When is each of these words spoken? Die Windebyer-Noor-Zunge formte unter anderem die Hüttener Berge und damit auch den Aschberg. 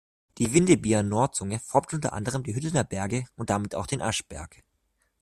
Die 0.39 0.51
Windebyer-Noor-Zunge 0.51 1.59
formte 1.59 1.95
unter 1.97 2.13
anderem 2.13 2.41
die 2.41 2.55
Hüttener 2.55 2.83
Berge 2.83 3.25
und 3.35 3.51
damit 3.51 3.75
auch 3.75 3.85
den 3.85 4.01
Aschberg. 4.01 4.63